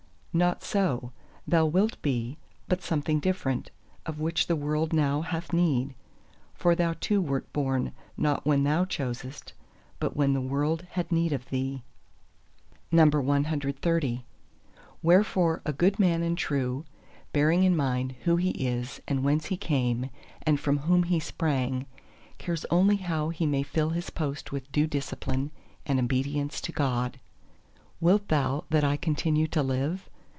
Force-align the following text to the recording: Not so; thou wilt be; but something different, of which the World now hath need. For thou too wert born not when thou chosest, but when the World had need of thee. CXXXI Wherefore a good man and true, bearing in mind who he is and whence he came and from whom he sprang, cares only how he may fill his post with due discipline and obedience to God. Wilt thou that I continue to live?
Not 0.33 0.63
so; 0.63 1.11
thou 1.45 1.65
wilt 1.65 2.01
be; 2.01 2.37
but 2.69 2.81
something 2.81 3.19
different, 3.19 3.69
of 4.05 4.21
which 4.21 4.47
the 4.47 4.55
World 4.55 4.93
now 4.93 5.23
hath 5.23 5.51
need. 5.51 5.93
For 6.53 6.73
thou 6.73 6.93
too 7.01 7.19
wert 7.19 7.51
born 7.51 7.91
not 8.15 8.45
when 8.45 8.63
thou 8.63 8.85
chosest, 8.85 9.51
but 9.99 10.15
when 10.15 10.31
the 10.31 10.39
World 10.39 10.85
had 10.91 11.11
need 11.11 11.33
of 11.33 11.49
thee. 11.49 11.83
CXXXI 12.93 14.23
Wherefore 15.03 15.61
a 15.65 15.73
good 15.73 15.99
man 15.99 16.23
and 16.23 16.37
true, 16.37 16.85
bearing 17.33 17.65
in 17.65 17.75
mind 17.75 18.13
who 18.23 18.37
he 18.37 18.51
is 18.51 19.01
and 19.09 19.25
whence 19.25 19.47
he 19.47 19.57
came 19.57 20.09
and 20.43 20.61
from 20.61 20.77
whom 20.77 21.03
he 21.03 21.19
sprang, 21.19 21.87
cares 22.37 22.63
only 22.71 22.95
how 22.95 23.31
he 23.31 23.45
may 23.45 23.63
fill 23.63 23.89
his 23.89 24.09
post 24.09 24.53
with 24.53 24.71
due 24.71 24.87
discipline 24.87 25.51
and 25.85 25.99
obedience 25.99 26.61
to 26.61 26.71
God. 26.71 27.19
Wilt 27.99 28.29
thou 28.29 28.63
that 28.69 28.85
I 28.85 28.95
continue 28.95 29.47
to 29.47 29.61
live? 29.61 30.07